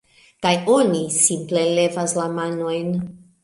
kaj 0.45 0.53
oni 0.75 1.03
simple 1.19 1.67
levas 1.77 2.19
la 2.23 2.29
manojn 2.41 2.93